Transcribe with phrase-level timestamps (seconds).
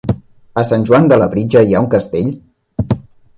[0.61, 2.33] A Sant Joan de Labritja hi ha un castell?